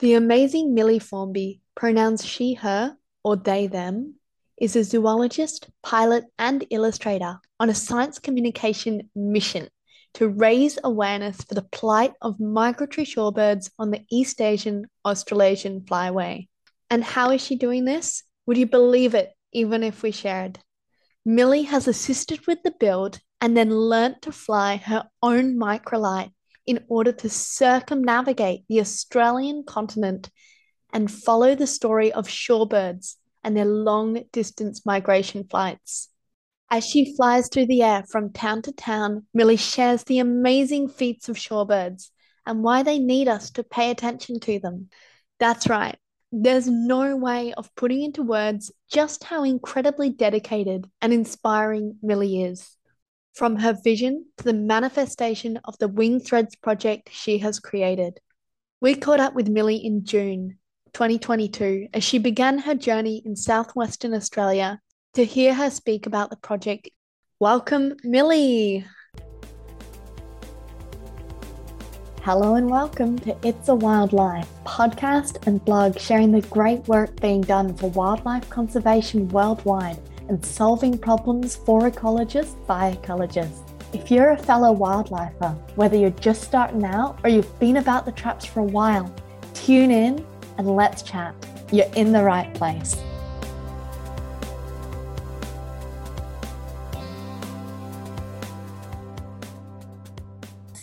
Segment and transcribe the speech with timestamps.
[0.00, 4.14] The amazing Milly Formby, pronouns she, her, or they, them,
[4.56, 9.68] is a zoologist, pilot, and illustrator on a science communication mission
[10.14, 16.46] to raise awareness for the plight of migratory shorebirds on the East Asian Australasian flyway.
[16.90, 18.22] And how is she doing this?
[18.46, 20.60] Would you believe it, even if we shared?
[21.24, 26.30] Milly has assisted with the build and then learnt to fly her own microlight
[26.68, 30.28] in order to circumnavigate the Australian continent
[30.92, 36.10] and follow the story of shorebirds and their long distance migration flights.
[36.70, 41.30] As she flies through the air from town to town, Milly shares the amazing feats
[41.30, 42.10] of shorebirds
[42.44, 44.90] and why they need us to pay attention to them.
[45.38, 45.96] That's right,
[46.30, 52.77] there's no way of putting into words just how incredibly dedicated and inspiring Milly is.
[53.38, 58.18] From her vision to the manifestation of the Wing Threads project she has created.
[58.80, 60.58] We caught up with Milly in June
[60.92, 64.80] 2022 as she began her journey in southwestern Australia
[65.14, 66.90] to hear her speak about the project.
[67.38, 68.84] Welcome, Milly.
[72.22, 77.42] Hello and welcome to It's a Wildlife podcast and blog sharing the great work being
[77.42, 83.60] done for wildlife conservation worldwide and solving problems for ecologists by ecologists.
[83.92, 88.12] If you're a fellow wildlifer, whether you're just starting out or you've been about the
[88.12, 89.14] traps for a while,
[89.54, 90.24] tune in
[90.58, 91.34] and let's chat.
[91.72, 92.96] You're in the right place.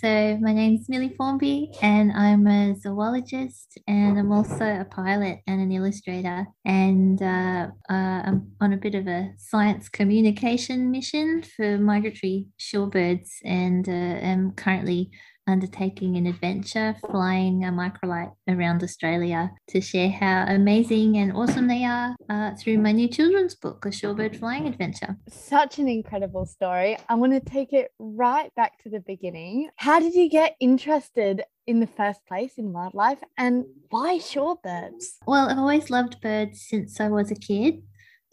[0.06, 5.39] So, my name is Milly Formby, and I'm a zoologist, and I'm also a pilot
[5.47, 6.45] and an illustrator.
[6.64, 13.30] And uh, uh, I'm on a bit of a science communication mission for migratory shorebirds,
[13.45, 15.09] and uh, am currently
[15.47, 21.83] undertaking an adventure flying a microlight around Australia to share how amazing and awesome they
[21.83, 25.17] are uh, through my new children's book, A Shorebird Flying Adventure.
[25.29, 26.97] Such an incredible story.
[27.07, 29.69] I want to take it right back to the beginning.
[29.75, 35.03] How did you get interested in the first place in wildlife and why shorebirds?
[35.25, 37.81] Well, I've always loved birds since I was a kid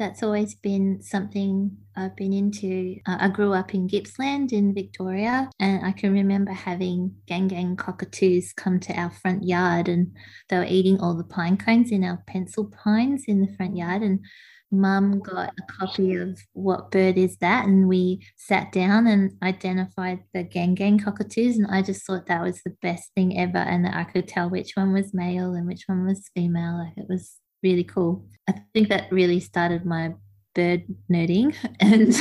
[0.02, 2.96] that's always been something I've been into.
[3.06, 7.76] Uh, I grew up in Gippsland in Victoria, and I can remember having gang gang
[7.76, 10.16] cockatoos come to our front yard, and
[10.48, 14.02] they were eating all the pine cones in our pencil pines in the front yard.
[14.02, 14.24] And
[14.72, 20.18] mum got a copy of what bird is that and we sat down and identified
[20.32, 23.84] the gang gang cockatoos and i just thought that was the best thing ever and
[23.84, 27.06] that i could tell which one was male and which one was female like it
[27.06, 28.24] was really cool.
[28.48, 30.14] I think that really started my
[30.54, 32.14] bird nerding and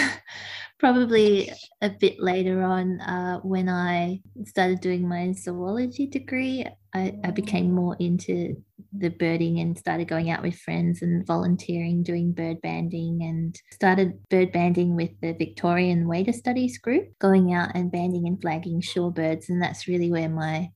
[0.81, 7.29] probably a bit later on uh, when I started doing my zoology degree, I, I,
[7.29, 8.55] became more into
[8.91, 14.27] the birding and started going out with friends and volunteering, doing bird banding, and started
[14.29, 19.49] bird banding with the Victorian Wader Studies group, going out and banding and flagging shorebirds.
[19.49, 20.71] And that's really where my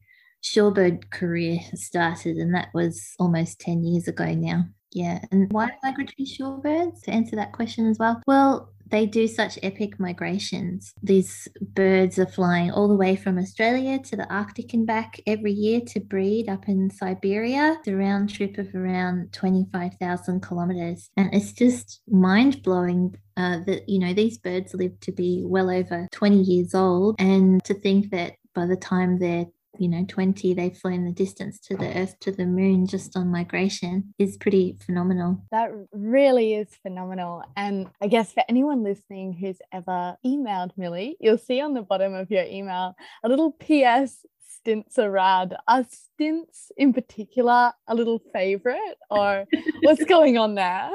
[0.45, 4.66] shorebird career started, and that was almost 10 years ago now.
[4.91, 5.19] Yeah.
[5.31, 7.03] And why migratory shorebirds?
[7.03, 8.22] To answer that question as well.
[8.28, 10.94] Well, they do such epic migrations.
[11.01, 15.51] These birds are flying all the way from Australia to the Arctic and back every
[15.51, 17.78] year to breed up in Siberia.
[17.79, 21.09] It's a round trip of around 25,000 kilometers.
[21.17, 25.69] And it's just mind blowing uh, that, you know, these birds live to be well
[25.69, 27.16] over 20 years old.
[27.19, 29.47] And to think that by the time they're
[29.79, 33.27] you know 20 they've flown the distance to the earth to the moon just on
[33.31, 35.41] migration is pretty phenomenal.
[35.51, 37.43] That really is phenomenal.
[37.55, 42.13] And i guess for anyone listening who's ever emailed millie you'll see on the bottom
[42.13, 44.25] of your email a little ps
[44.65, 45.55] stints are rad.
[45.67, 49.45] Are stints in particular a little favorite or
[49.81, 50.89] what's going on there?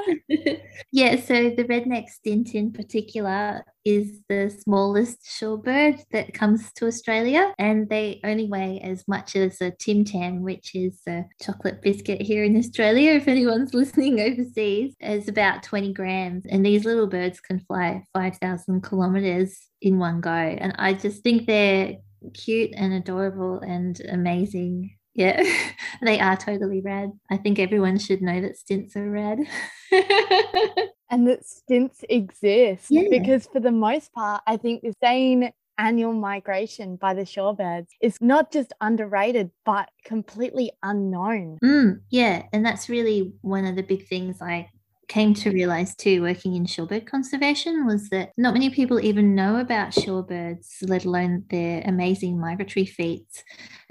[0.91, 7.53] yeah, so the red-necked stint in particular is the smallest shorebird that comes to Australia,
[7.57, 12.21] and they only weigh as much as a Tim Tam, which is a chocolate biscuit
[12.21, 13.13] here in Australia.
[13.13, 18.81] If anyone's listening overseas, it's about 20 grams, and these little birds can fly 5,000
[18.81, 20.29] kilometers in one go.
[20.29, 21.95] And I just think they're
[22.33, 24.95] cute and adorable and amazing.
[25.13, 25.43] Yeah,
[26.01, 27.11] they are totally rad.
[27.29, 29.39] I think everyone should know that stints are rad.
[31.09, 33.03] and that stints exist yeah.
[33.09, 38.17] because, for the most part, I think the same annual migration by the shorebirds is
[38.21, 41.57] not just underrated but completely unknown.
[41.63, 44.69] Mm, yeah, and that's really one of the big things I
[45.11, 49.57] came to realize too, working in shorebird conservation, was that not many people even know
[49.57, 53.43] about shorebirds, let alone their amazing migratory feats.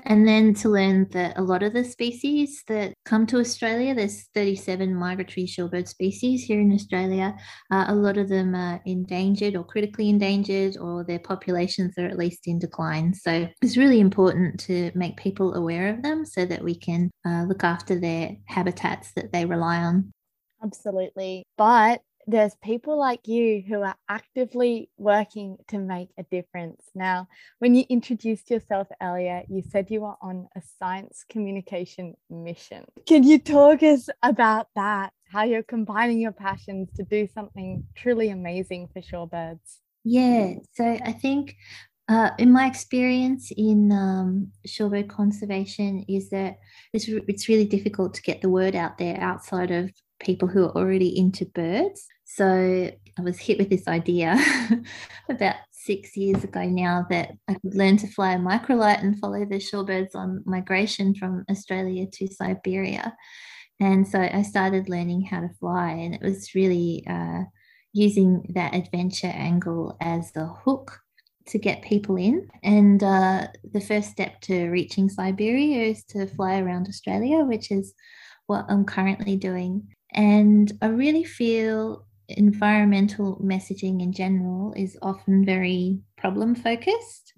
[0.05, 4.28] And then to learn that a lot of the species that come to Australia, there's
[4.34, 7.37] 37 migratory shorebird species here in Australia.
[7.70, 12.17] Uh, a lot of them are endangered or critically endangered, or their populations are at
[12.17, 13.12] least in decline.
[13.12, 17.44] So it's really important to make people aware of them so that we can uh,
[17.46, 20.14] look after their habitats that they rely on.
[20.62, 21.44] Absolutely.
[21.56, 26.82] But there's people like you who are actively working to make a difference.
[26.94, 27.28] Now,
[27.58, 32.84] when you introduced yourself earlier, you said you were on a science communication mission.
[33.06, 35.12] Can you talk us about that?
[35.32, 39.78] How you're combining your passions to do something truly amazing for shorebirds?
[40.04, 41.56] Yeah, so I think
[42.08, 46.58] uh, in my experience in um, shorebird conservation is that
[46.92, 49.90] it's, it's really difficult to get the word out there outside of
[50.20, 52.06] people who are already into birds.
[52.25, 52.46] So
[53.19, 54.38] I was hit with this idea
[55.28, 59.44] about six years ago now that I could learn to fly a microlight and follow
[59.44, 63.17] the shorebirds on migration from Australia to Siberia.
[63.81, 67.44] And so I started learning how to fly, and it was really uh,
[67.94, 71.00] using that adventure angle as the hook
[71.46, 72.49] to get people in.
[72.62, 77.94] And uh, the first step to reaching Siberia is to fly around Australia, which is
[78.46, 79.88] what I'm currently doing.
[80.12, 87.32] And I really feel environmental messaging in general is often very problem focused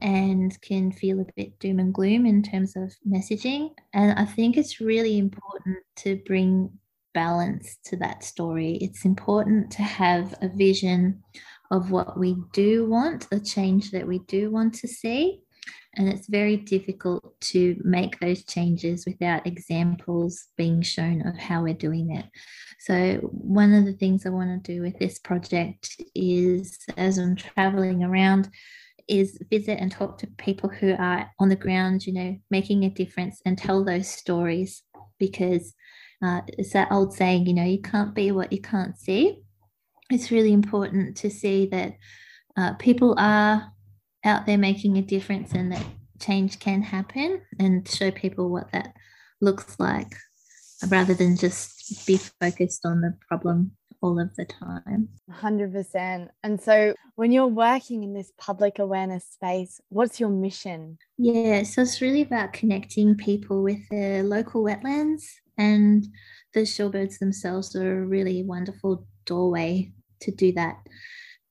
[0.00, 3.70] and can feel a bit doom and gloom in terms of messaging.
[3.92, 6.70] And I think it's really important to bring
[7.14, 8.76] balance to that story.
[8.80, 11.22] It's important to have a vision
[11.70, 15.40] of what we do want, the change that we do want to see,
[15.96, 21.74] and it's very difficult to make those changes without examples being shown of how we're
[21.74, 22.26] doing it.
[22.80, 27.36] So, one of the things I want to do with this project is as I'm
[27.36, 28.50] traveling around,
[29.08, 32.90] is visit and talk to people who are on the ground, you know, making a
[32.90, 34.82] difference and tell those stories
[35.18, 35.74] because
[36.22, 39.42] uh, it's that old saying, you know, you can't be what you can't see.
[40.10, 41.94] It's really important to see that
[42.56, 43.72] uh, people are
[44.24, 45.84] out there making a difference and that
[46.20, 48.94] change can happen and show people what that
[49.40, 50.14] looks like
[50.88, 55.08] rather than just be focused on the problem all of the time.
[55.30, 56.28] 100%.
[56.42, 60.98] And so when you're working in this public awareness space, what's your mission?
[61.16, 65.22] Yeah, so it's really about connecting people with the local wetlands
[65.56, 66.06] and
[66.52, 70.76] the shorebirds themselves are a really wonderful doorway to do that.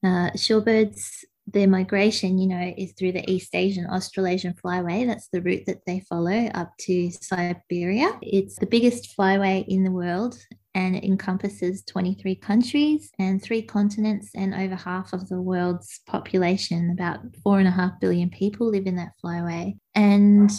[0.03, 5.05] Uh, shorebirds their migration, you know, is through the East Asian Australasian Flyway.
[5.05, 8.17] That's the route that they follow up to Siberia.
[8.21, 10.37] It's the biggest flyway in the world
[10.75, 16.89] and it encompasses 23 countries and three continents, and over half of the world's population,
[16.89, 19.77] about four and a half billion people, live in that flyway.
[19.93, 20.49] And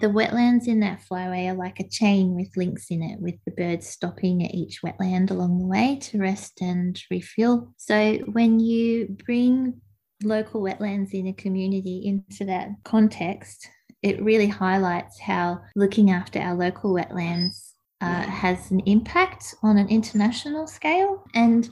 [0.00, 3.52] the wetlands in that flyway are like a chain with links in it, with the
[3.52, 7.72] birds stopping at each wetland along the way to rest and refuel.
[7.76, 9.80] So when you bring
[10.22, 13.68] local wetlands in a community into that context,
[14.02, 19.88] it really highlights how looking after our local wetlands uh, has an impact on an
[19.88, 21.24] international scale.
[21.34, 21.68] And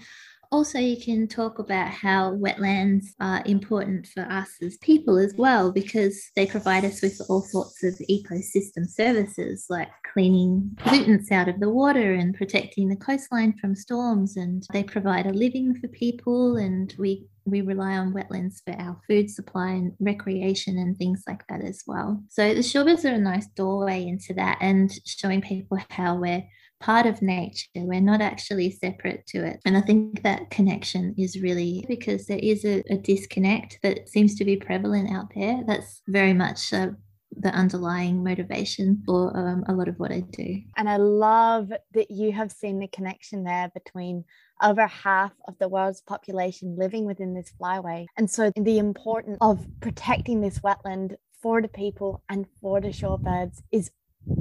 [0.54, 5.72] also, you can talk about how wetlands are important for us as people as well,
[5.72, 11.58] because they provide us with all sorts of ecosystem services like cleaning pollutants out of
[11.58, 14.36] the water and protecting the coastline from storms.
[14.36, 18.98] And they provide a living for people, and we we rely on wetlands for our
[19.06, 22.22] food supply and recreation and things like that as well.
[22.30, 26.44] So the shorebirds are a nice doorway into that and showing people how we're
[26.84, 27.66] part of nature.
[27.74, 29.58] We're not actually separate to it.
[29.64, 34.34] And I think that connection is really because there is a, a disconnect that seems
[34.34, 35.62] to be prevalent out there.
[35.66, 36.88] That's very much uh,
[37.36, 40.60] the underlying motivation for um, a lot of what I do.
[40.76, 44.24] And I love that you have seen the connection there between
[44.62, 48.04] over half of the world's population living within this flyway.
[48.18, 53.62] And so the importance of protecting this wetland for the people and for the shorebirds
[53.72, 53.90] is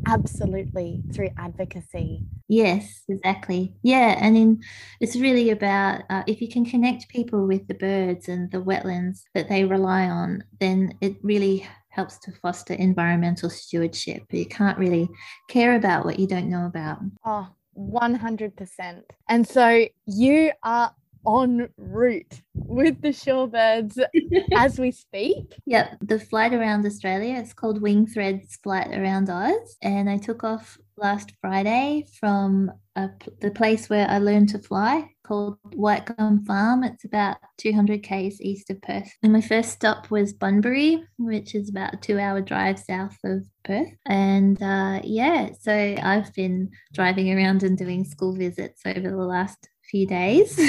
[0.05, 2.25] absolutely through advocacy.
[2.49, 3.73] Yes exactly.
[3.83, 4.61] Yeah and in
[4.99, 9.21] it's really about uh, if you can connect people with the birds and the wetlands
[9.33, 14.23] that they rely on then it really helps to foster environmental stewardship.
[14.31, 15.09] You can't really
[15.47, 16.99] care about what you don't know about.
[17.25, 20.93] Oh 100% and so you are
[21.25, 23.99] en route with the shorebirds
[24.55, 25.55] as we speak.
[25.65, 27.35] Yep, the flight around Australia.
[27.37, 29.77] It's called Wing Threads Flight Around Oz.
[29.81, 33.09] And I took off last Friday from a,
[33.41, 36.83] the place where I learned to fly called White Gum Farm.
[36.83, 39.11] It's about 200 k's east of Perth.
[39.23, 43.45] And my first stop was Bunbury, which is about a two hour drive south of
[43.63, 43.93] Perth.
[44.05, 49.69] And uh, yeah, so I've been driving around and doing school visits over the last
[49.89, 50.59] few days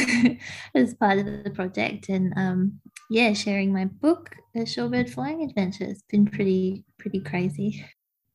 [0.74, 2.08] as part of the project.
[2.08, 2.80] And um,
[3.10, 5.84] yeah, sharing my book, A Shorebird Flying Adventure.
[5.84, 7.84] It's been pretty, pretty crazy.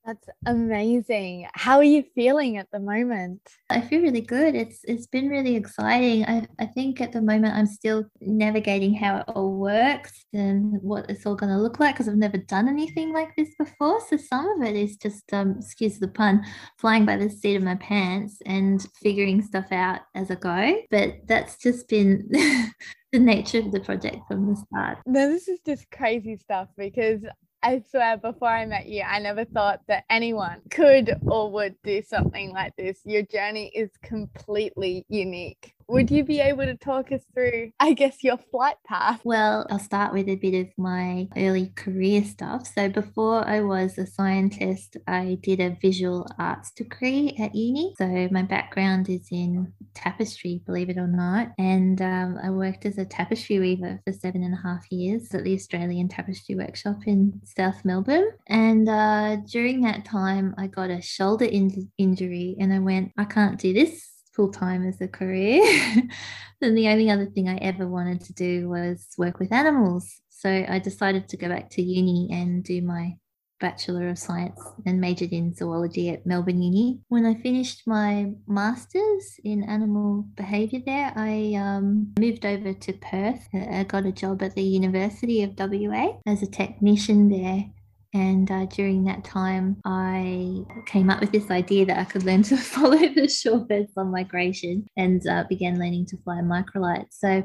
[0.10, 1.48] That's amazing.
[1.54, 3.42] How are you feeling at the moment?
[3.70, 4.56] I feel really good.
[4.56, 6.26] It's it's been really exciting.
[6.26, 11.08] I, I think at the moment I'm still navigating how it all works and what
[11.12, 14.02] it's all going to look like because I've never done anything like this before.
[14.10, 16.44] So some of it is just um excuse the pun,
[16.80, 20.82] flying by the seat of my pants and figuring stuff out as I go.
[20.90, 22.28] But that's just been
[23.12, 24.98] the nature of the project from the start.
[25.06, 27.22] No, this is just crazy stuff because
[27.62, 32.02] I swear, before I met you, I never thought that anyone could or would do
[32.02, 33.02] something like this.
[33.06, 38.24] Your journey is completely unique would you be able to talk us through, I guess,
[38.24, 39.22] your flight path?
[39.24, 42.68] Well, I'll start with a bit of my early career stuff.
[42.68, 47.94] So, before I was a scientist, I did a visual arts degree at uni.
[47.98, 51.50] So, my background is in tapestry, believe it or not.
[51.58, 55.44] And um, I worked as a tapestry weaver for seven and a half years at
[55.44, 58.30] the Australian Tapestry Workshop in South Melbourne.
[58.48, 63.26] And uh, during that time, I got a shoulder in- injury and I went, I
[63.26, 65.64] can't do this full time as a career,
[66.62, 70.22] then the only other thing I ever wanted to do was work with animals.
[70.30, 73.18] So I decided to go back to uni and do my
[73.60, 77.02] Bachelor of Science and majored in zoology at Melbourne Uni.
[77.10, 83.48] When I finished my master's in animal behaviour there, I um, moved over to Perth.
[83.54, 87.66] I got a job at the University of WA as a technician there
[88.14, 92.44] and uh, during that time, I came up with this idea that I could learn
[92.44, 97.14] to follow the shorebirds on migration and uh, began learning to fly microlights.
[97.20, 97.44] So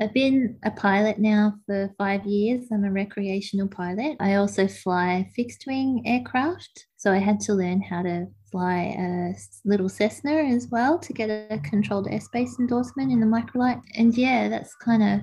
[0.00, 2.66] I've been a pilot now for five years.
[2.72, 4.16] I'm a recreational pilot.
[4.18, 6.86] I also fly fixed wing aircraft.
[6.96, 9.32] So I had to learn how to fly a
[9.64, 13.80] little Cessna as well to get a controlled airspace endorsement in the microlight.
[13.94, 15.20] And yeah, that's kind of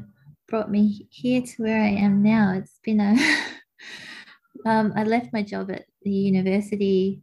[0.48, 2.54] brought me here to where I am now.
[2.56, 3.16] It's been a
[4.68, 7.22] Um, I left my job at the university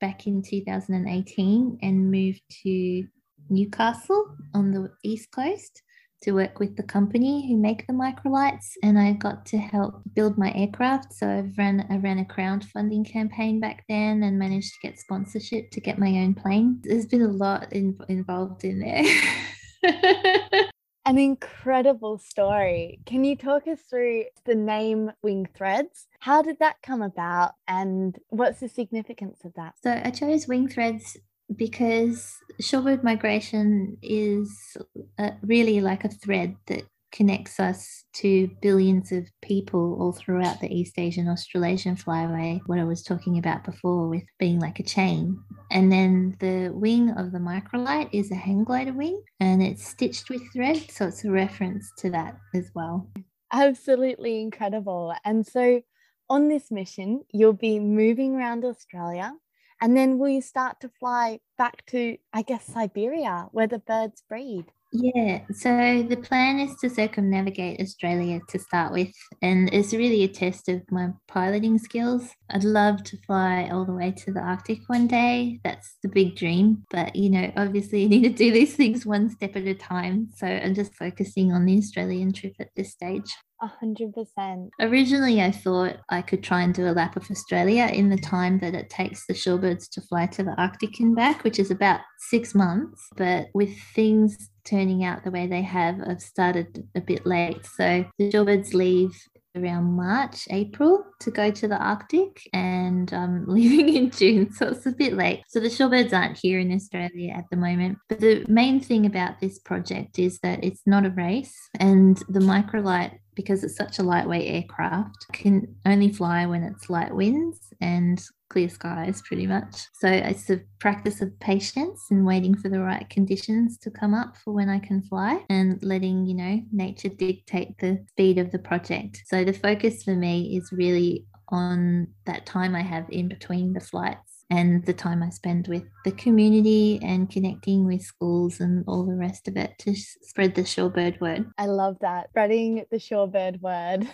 [0.00, 3.04] back in 2018 and moved to
[3.50, 5.82] Newcastle on the East Coast
[6.22, 10.38] to work with the company who make the microlights and I got to help build
[10.38, 11.12] my aircraft.
[11.12, 15.82] So I've I ran a crowdfunding campaign back then and managed to get sponsorship to
[15.82, 16.80] get my own plane.
[16.82, 20.64] There's been a lot in, involved in there.
[21.06, 23.00] An incredible story.
[23.06, 26.06] Can you talk us through the name Wing Threads?
[26.20, 29.74] How did that come about and what's the significance of that?
[29.82, 31.16] So I chose Wing Threads
[31.56, 34.76] because shorebird migration is
[35.18, 40.72] uh, really like a thread that connects us to billions of people all throughout the
[40.72, 45.38] East Asian Australasian flyway, what I was talking about before with being like a chain.
[45.70, 50.30] And then the wing of the microlight is a hang glider wing and it's stitched
[50.30, 50.90] with thread.
[50.90, 53.10] So it's a reference to that as well.
[53.52, 55.14] Absolutely incredible.
[55.24, 55.82] And so
[56.28, 59.32] on this mission, you'll be moving around Australia
[59.80, 64.22] and then will you start to fly back to, I guess, Siberia where the birds
[64.28, 64.66] breed?
[64.92, 70.28] Yeah, so the plan is to circumnavigate Australia to start with, and it's really a
[70.28, 72.28] test of my piloting skills.
[72.50, 75.60] I'd love to fly all the way to the Arctic one day.
[75.62, 79.30] That's the big dream, but you know, obviously, you need to do these things one
[79.30, 80.28] step at a time.
[80.34, 83.30] So I'm just focusing on the Australian trip at this stage.
[83.62, 84.70] A hundred percent.
[84.80, 88.58] Originally, I thought I could try and do a lap of Australia in the time
[88.60, 92.00] that it takes the shorebirds to fly to the Arctic and back, which is about
[92.18, 93.06] six months.
[93.16, 97.66] But with things turning out the way they have, I've started a bit late.
[97.66, 99.12] So the shorebirds leave
[99.56, 104.86] around March, April to go to the Arctic, and I'm leaving in June, so it's
[104.86, 105.42] a bit late.
[105.48, 107.98] So the shorebirds aren't here in Australia at the moment.
[108.08, 112.40] But the main thing about this project is that it's not a race, and the
[112.40, 118.22] microlight because it's such a lightweight aircraft can only fly when it's light winds and
[118.50, 119.86] clear skies pretty much.
[119.94, 124.36] So it's a practice of patience and waiting for the right conditions to come up
[124.36, 128.58] for when i can fly and letting you know nature dictate the speed of the
[128.58, 129.22] project.
[129.26, 133.80] So the focus for me is really on that time i have in between the
[133.80, 139.04] flights and the time I spend with the community and connecting with schools and all
[139.04, 141.46] the rest of it to spread the shorebird word.
[141.56, 144.08] I love that, spreading the shorebird word.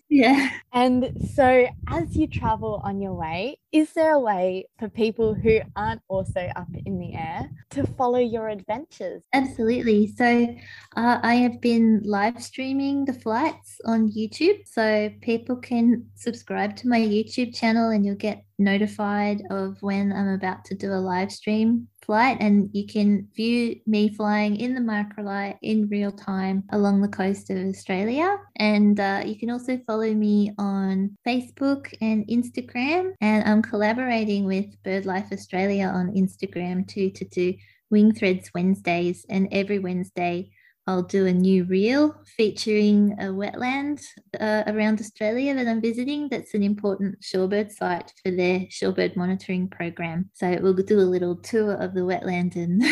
[0.08, 0.50] yeah.
[0.72, 5.60] And so, as you travel on your way, is there a way for people who
[5.76, 9.22] aren't also up in the air to follow your adventures?
[9.32, 10.08] Absolutely.
[10.08, 10.54] So,
[10.96, 14.66] uh, I have been live streaming the flights on YouTube.
[14.66, 20.28] So, people can subscribe to my YouTube channel and you'll get notified of when I'm
[20.28, 24.80] about to do a live stream flight and you can view me flying in the
[24.80, 28.36] microlight in real time along the coast of Australia.
[28.56, 33.12] And uh, you can also follow me on Facebook and Instagram.
[33.20, 37.54] And I'm collaborating with BirdLife Australia on Instagram too to do
[37.90, 39.24] Wing Threads Wednesdays.
[39.28, 40.50] And every Wednesday,
[40.86, 44.02] I'll do a new reel featuring a wetland
[44.38, 46.28] uh, around Australia that I'm visiting.
[46.28, 50.30] That's an important shorebird site for their shorebird monitoring program.
[50.32, 52.82] So we'll do a little tour of the wetland and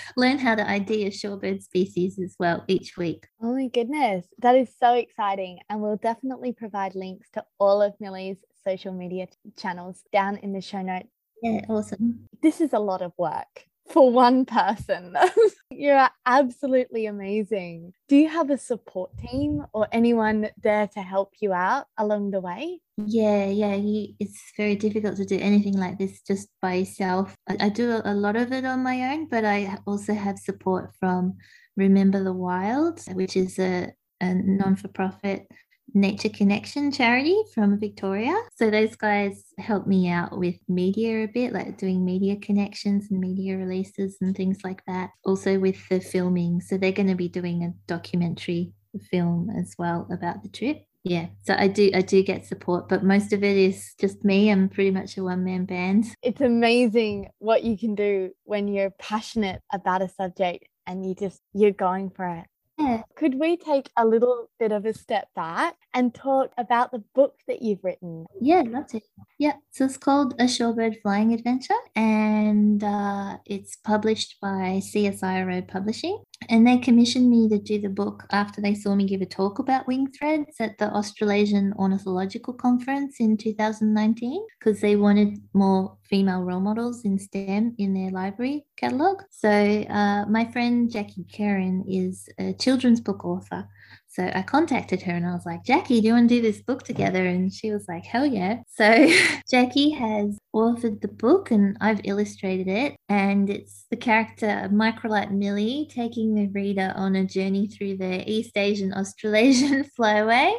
[0.16, 3.28] learn how to ID a shorebird species as well each week.
[3.42, 5.58] Oh my goodness, that is so exciting.
[5.68, 10.60] And we'll definitely provide links to all of Milly's social media channels down in the
[10.60, 11.08] show notes.
[11.42, 12.28] Yeah, awesome.
[12.42, 15.16] This is a lot of work for one person.
[15.70, 17.92] You're absolutely amazing.
[18.08, 22.40] Do you have a support team or anyone there to help you out along the
[22.40, 22.80] way?
[22.98, 27.34] Yeah, yeah, you, it's very difficult to do anything like this just by yourself.
[27.48, 30.92] I, I do a lot of it on my own, but I also have support
[31.00, 31.38] from
[31.76, 35.46] Remember the Wild, which is a, a non for profit
[35.94, 38.34] Nature Connection charity from Victoria.
[38.54, 43.20] So those guys help me out with media a bit, like doing media connections and
[43.20, 45.10] media releases and things like that.
[45.24, 46.60] Also with the filming.
[46.60, 48.72] So they're going to be doing a documentary
[49.10, 50.84] film as well about the trip.
[51.04, 54.50] Yeah, so I do I do get support, but most of it is just me.
[54.50, 56.04] I'm pretty much a one man band.
[56.22, 61.40] It's amazing what you can do when you're passionate about a subject and you just
[61.52, 62.46] you're going for it.
[62.92, 63.02] Yeah.
[63.16, 67.36] Could we take a little bit of a step back and talk about the book
[67.48, 68.26] that you've written?
[68.38, 69.00] Yeah, love to.
[69.42, 76.22] Yeah, so it's called A Shorebird Flying Adventure and uh, it's published by CSIRO Publishing.
[76.48, 79.58] And they commissioned me to do the book after they saw me give a talk
[79.58, 86.44] about wing threads at the Australasian Ornithological Conference in 2019 because they wanted more female
[86.44, 89.24] role models in STEM in their library catalogue.
[89.30, 93.66] So, uh, my friend Jackie Kerin is a children's book author.
[94.12, 96.60] So I contacted her and I was like, Jackie, do you want to do this
[96.60, 97.24] book together?
[97.26, 98.58] And she was like, hell yeah.
[98.68, 99.10] So
[99.50, 102.94] Jackie has authored the book and I've illustrated it.
[103.08, 108.54] And it's the character Microlight Milly taking the reader on a journey through the East
[108.54, 110.52] Asian Australasian flyway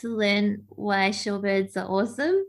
[0.00, 2.44] to learn why shorebirds are awesome.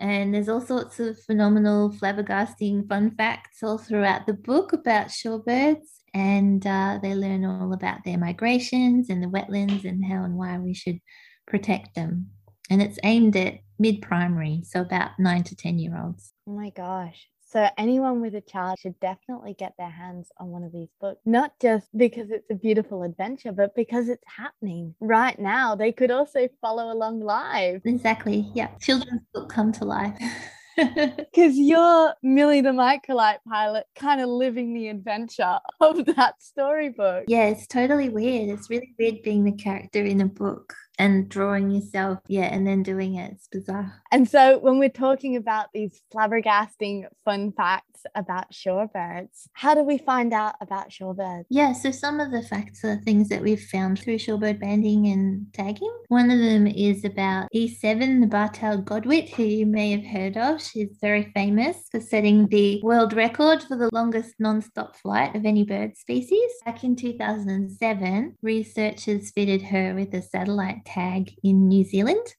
[0.00, 6.00] And there's all sorts of phenomenal, flabbergasting fun facts all throughout the book about shorebirds
[6.14, 10.58] and uh, they learn all about their migrations and the wetlands and how and why
[10.58, 10.98] we should
[11.46, 12.30] protect them.
[12.70, 16.32] And it's aimed at mid primary, so about nine to 10 year olds.
[16.48, 17.28] Oh my gosh.
[17.52, 21.20] So, anyone with a child should definitely get their hands on one of these books,
[21.26, 25.74] not just because it's a beautiful adventure, but because it's happening right now.
[25.74, 27.80] They could also follow along live.
[27.84, 28.48] Exactly.
[28.54, 28.68] Yeah.
[28.80, 30.16] Children's book come to life.
[30.76, 37.24] Because you're Milly the Microlight pilot, kind of living the adventure of that storybook.
[37.26, 38.48] Yeah, it's totally weird.
[38.48, 42.82] It's really weird being the character in a book and drawing yourself, yeah, and then
[42.82, 43.32] doing it.
[43.32, 44.02] It's bizarre.
[44.12, 49.96] And so when we're talking about these flabbergasting fun facts about shorebirds, how do we
[49.96, 51.44] find out about shorebirds?
[51.48, 55.46] Yeah, so some of the facts are things that we've found through shorebird banding and
[55.54, 55.96] tagging.
[56.08, 60.62] One of them is about E7, the bar-tailed godwit, who you may have heard of.
[60.62, 65.64] She's very famous for setting the world record for the longest non-stop flight of any
[65.64, 66.50] bird species.
[66.66, 72.34] Back in 2007, researchers fitted her with a satellite tag in New Zealand.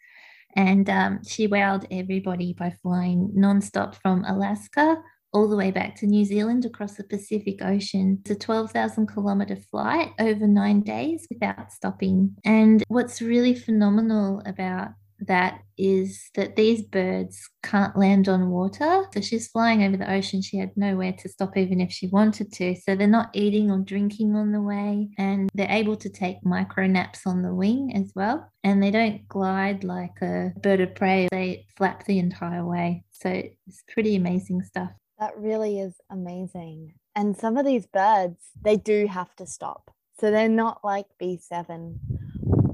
[0.55, 5.01] And um, she wowed everybody by flying nonstop from Alaska
[5.33, 8.19] all the way back to New Zealand across the Pacific Ocean.
[8.21, 12.35] It's a 12,000 kilometer flight over nine days without stopping.
[12.43, 14.89] And what's really phenomenal about
[15.27, 19.05] that is that these birds can't land on water.
[19.13, 20.41] So she's flying over the ocean.
[20.41, 22.75] She had nowhere to stop, even if she wanted to.
[22.75, 25.09] So they're not eating or drinking on the way.
[25.17, 28.49] And they're able to take micro naps on the wing as well.
[28.63, 33.03] And they don't glide like a bird of prey, they flap the entire way.
[33.11, 34.91] So it's pretty amazing stuff.
[35.19, 36.93] That really is amazing.
[37.15, 39.91] And some of these birds, they do have to stop.
[40.19, 41.97] So they're not like E7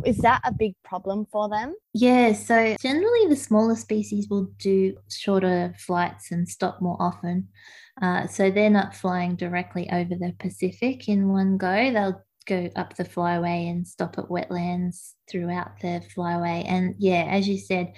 [0.07, 1.75] Is that a big problem for them?
[1.93, 7.49] Yeah, so generally the smaller species will do shorter flights and stop more often.
[8.01, 11.91] Uh, so they're not flying directly over the Pacific in one go.
[11.91, 16.63] They'll go up the flyway and stop at wetlands throughout the flyway.
[16.65, 17.91] And yeah, as you said,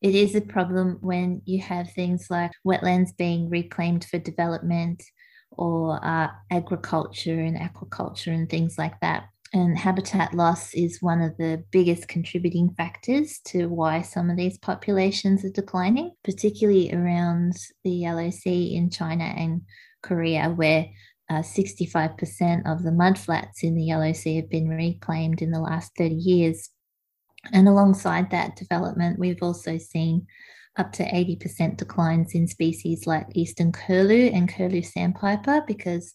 [0.00, 5.02] it is a problem when you have things like wetlands being reclaimed for development
[5.50, 9.24] or uh, agriculture and aquaculture and things like that.
[9.56, 14.58] And habitat loss is one of the biggest contributing factors to why some of these
[14.58, 19.62] populations are declining, particularly around the Yellow Sea in China and
[20.02, 20.90] Korea, where
[21.30, 25.90] uh, 65% of the mudflats in the Yellow Sea have been reclaimed in the last
[25.96, 26.68] 30 years.
[27.50, 30.26] And alongside that development, we've also seen
[30.76, 36.12] up to 80% declines in species like eastern curlew and curlew sandpiper because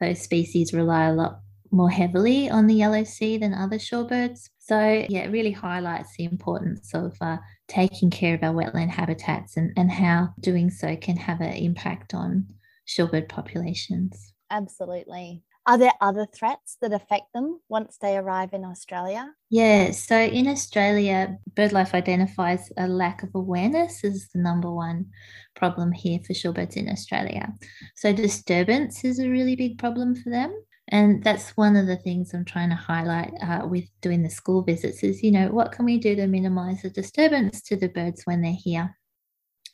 [0.00, 4.48] those species rely a lot more heavily on the yellow sea than other shorebirds.
[4.58, 9.56] So, yeah, it really highlights the importance of uh, taking care of our wetland habitats
[9.56, 12.46] and, and how doing so can have an impact on
[12.86, 14.34] shorebird populations.
[14.50, 15.42] Absolutely.
[15.68, 19.34] Are there other threats that affect them once they arrive in Australia?
[19.50, 25.10] Yeah, so in Australia, BirdLife identifies a lack of awareness as the number one
[25.54, 27.52] problem here for shorebirds in Australia.
[27.96, 30.58] So disturbance is a really big problem for them.
[30.90, 34.62] And that's one of the things I'm trying to highlight uh, with doing the school
[34.62, 38.22] visits is, you know, what can we do to minimize the disturbance to the birds
[38.24, 38.96] when they're here?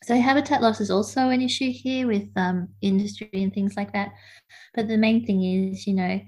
[0.03, 4.13] So habitat loss is also an issue here with um, industry and things like that.
[4.75, 6.21] But the main thing is, you know,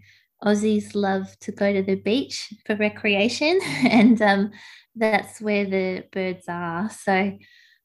[0.44, 3.58] Aussies love to go to the beach for recreation,
[3.90, 4.50] and um,
[4.94, 6.88] that's where the birds are.
[6.90, 7.36] So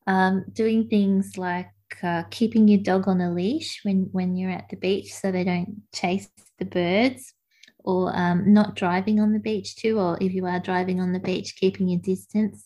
[0.08, 1.68] um, doing things like
[2.04, 5.44] uh, keeping your dog on a leash when when you're at the beach, so they
[5.44, 7.34] don't chase the birds,
[7.80, 11.20] or um, not driving on the beach too, or if you are driving on the
[11.20, 12.66] beach, keeping your distance.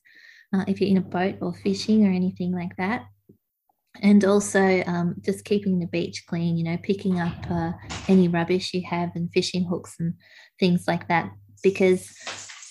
[0.53, 3.07] Uh, if you're in a boat or fishing or anything like that
[4.01, 7.71] and also um, just keeping the beach clean, you know, picking up uh,
[8.07, 10.13] any rubbish you have and fishing hooks and
[10.59, 11.31] things like that.
[11.63, 12.13] Because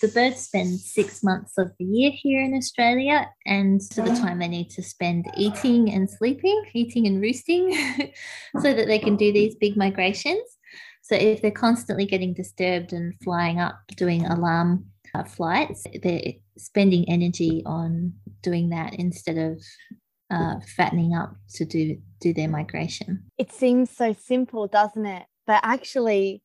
[0.04, 4.38] the birds spend six months of the year here in Australia, and to the time
[4.38, 7.72] they need to spend eating and sleeping, eating and roosting,
[8.60, 10.58] so that they can do these big migrations.
[11.02, 17.08] So if they're constantly getting disturbed and flying up, doing alarm uh, flights, they're spending
[17.08, 18.12] energy on
[18.42, 19.62] doing that instead of
[20.30, 23.24] uh, fattening up to do do their migration.
[23.38, 25.24] It seems so simple, doesn't it?
[25.46, 26.42] But actually,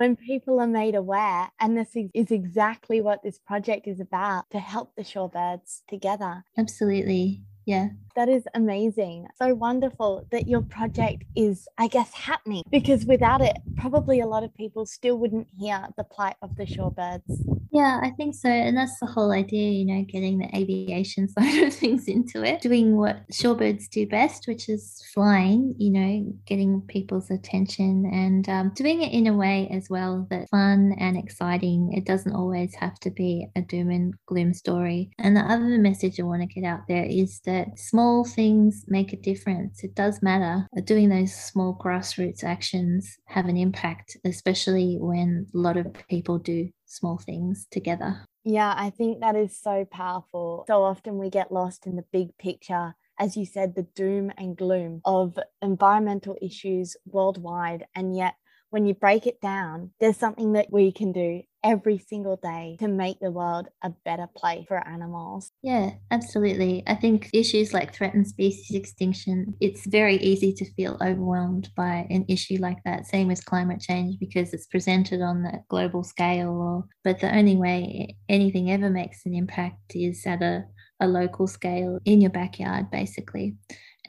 [0.00, 4.58] when people are made aware, and this is exactly what this project is about to
[4.58, 6.42] help the shorebirds together.
[6.56, 7.42] Absolutely.
[7.66, 7.88] Yeah.
[8.16, 9.28] That is amazing.
[9.36, 14.42] So wonderful that your project is, I guess, happening because without it, probably a lot
[14.42, 17.60] of people still wouldn't hear the plight of the shorebirds.
[17.72, 18.48] Yeah, I think so.
[18.48, 22.60] And that's the whole idea, you know, getting the aviation side of things into it,
[22.60, 28.72] doing what shorebirds do best, which is flying, you know, getting people's attention and um,
[28.74, 31.92] doing it in a way as well that's fun and exciting.
[31.92, 35.10] It doesn't always have to be a doom and gloom story.
[35.18, 39.12] And the other message I want to get out there is that small things make
[39.12, 39.82] a difference.
[39.84, 40.66] It does matter.
[40.84, 46.70] Doing those small grassroots actions have an impact, especially when a lot of people do
[46.86, 48.26] small things together.
[48.44, 50.64] Yeah, I think that is so powerful.
[50.66, 54.56] So often we get lost in the big picture as you said, the doom and
[54.56, 57.84] gloom of environmental issues worldwide.
[57.94, 58.34] And yet,
[58.70, 62.88] when you break it down, there's something that we can do every single day to
[62.88, 65.52] make the world a better place for animals.
[65.62, 66.82] Yeah, absolutely.
[66.86, 72.24] I think issues like threatened species extinction, it's very easy to feel overwhelmed by an
[72.28, 73.06] issue like that.
[73.06, 77.56] Same as climate change because it's presented on the global scale or but the only
[77.56, 80.64] way anything ever makes an impact is at a,
[81.00, 83.56] a local scale in your backyard basically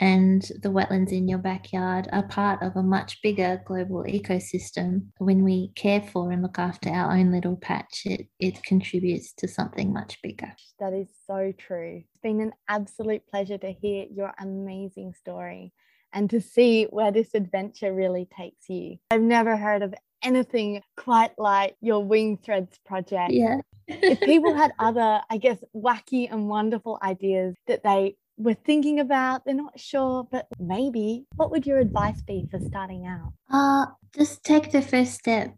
[0.01, 5.05] and the wetlands in your backyard are part of a much bigger global ecosystem.
[5.19, 9.47] When we care for and look after our own little patch, it, it contributes to
[9.47, 10.53] something much bigger.
[10.79, 11.97] That is so true.
[12.03, 15.71] It's been an absolute pleasure to hear your amazing story
[16.11, 18.97] and to see where this adventure really takes you.
[19.11, 23.33] I've never heard of anything quite like your Wing Threads project.
[23.33, 23.57] Yeah.
[23.87, 29.45] if people had other, I guess, wacky and wonderful ideas that they were thinking about,
[29.45, 33.33] they're not sure, but maybe, what would your advice be for starting out?
[33.51, 35.55] Uh, just take the first step.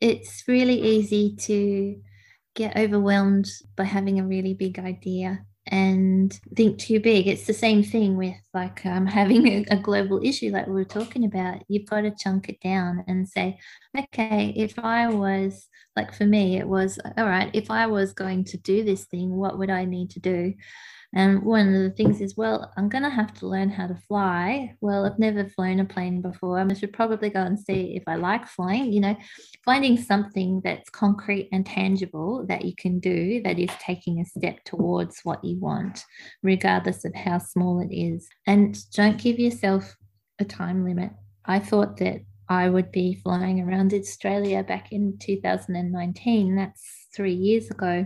[0.00, 2.00] It's really easy to
[2.54, 7.26] get overwhelmed by having a really big idea and think too big.
[7.26, 10.84] It's the same thing with like um, having a, a, global issue, like we were
[10.84, 11.62] talking about.
[11.68, 13.58] You've got to chunk it down and say,
[13.98, 17.50] okay, if I was like for me, it was all right.
[17.52, 20.54] If I was going to do this thing, what would I need to do?
[21.16, 23.96] And one of the things is, well, I'm going to have to learn how to
[24.06, 24.74] fly.
[24.82, 26.60] Well, I've never flown a plane before.
[26.60, 28.92] I should probably go and see if I like flying.
[28.92, 29.16] You know,
[29.64, 34.62] finding something that's concrete and tangible that you can do that is taking a step
[34.66, 36.04] towards what you want,
[36.42, 38.28] regardless of how small it is.
[38.46, 39.96] And don't give yourself
[40.38, 41.12] a time limit.
[41.46, 46.56] I thought that I would be flying around Australia back in 2019.
[46.56, 48.04] That's three years ago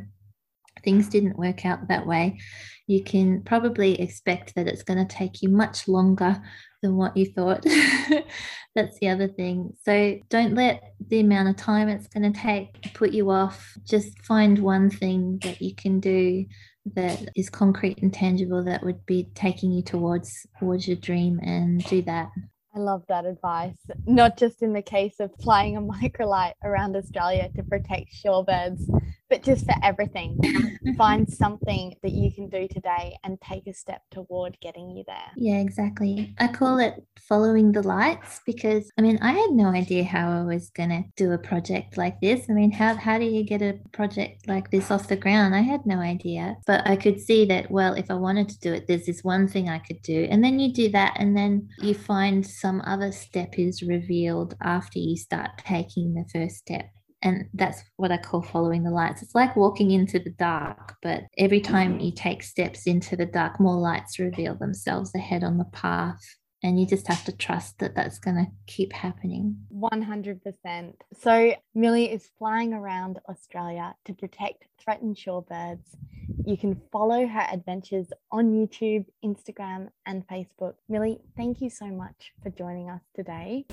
[0.83, 2.39] things didn't work out that way,
[2.87, 6.43] you can probably expect that it's going to take you much longer
[6.83, 7.65] than what you thought.
[8.75, 9.75] That's the other thing.
[9.85, 13.77] So don't let the amount of time it's going to take put you off.
[13.85, 16.47] Just find one thing that you can do
[16.95, 21.85] that is concrete and tangible that would be taking you towards towards your dream and
[21.85, 22.29] do that.
[22.75, 23.77] I love that advice.
[24.07, 28.83] Not just in the case of flying a microlight around Australia to protect shorebirds,
[29.31, 30.39] but just for everything.
[30.99, 35.31] Find something that you can do today and take a step toward getting you there.
[35.37, 36.35] Yeah, exactly.
[36.39, 36.95] I call it
[37.29, 41.05] following the lights because I mean, I had no idea how I was going to
[41.17, 42.47] do a project like this.
[42.51, 45.55] I mean, how, how do you get a project like this off the ground?
[45.55, 46.57] I had no idea.
[46.67, 49.47] But I could see that, well, if I wanted to do it, there's this one
[49.47, 50.27] thing I could do.
[50.29, 54.99] And then you do that, and then you find some other step is revealed after
[54.99, 56.91] you start taking the first step
[57.23, 59.23] and that's what I call following the lights.
[59.23, 62.01] It's like walking into the dark, but every time mm-hmm.
[62.01, 66.21] you take steps into the dark, more lights reveal themselves ahead on the path.
[66.63, 69.57] And you just have to trust that that's going to keep happening.
[69.75, 70.93] 100%.
[71.19, 75.97] So, Milly is flying around Australia to protect threatened shorebirds.
[76.45, 80.75] You can follow her adventures on YouTube, Instagram, and Facebook.
[80.87, 83.65] Milly, thank you so much for joining us today.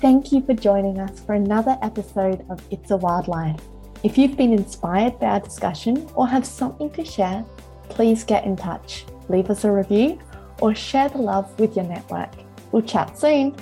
[0.00, 3.60] Thank you for joining us for another episode of It's a Wildlife.
[4.02, 7.44] If you've been inspired by our discussion or have something to share,
[7.90, 10.18] please get in touch, leave us a review,
[10.62, 12.30] or share the love with your network.
[12.72, 13.54] We'll chat soon.